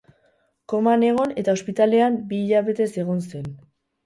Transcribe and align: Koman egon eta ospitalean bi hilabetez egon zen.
Koman 0.71 1.05
egon 1.09 1.33
eta 1.41 1.55
ospitalean 1.57 2.17
bi 2.33 2.41
hilabetez 2.47 2.89
egon 3.05 3.23
zen. 3.29 3.47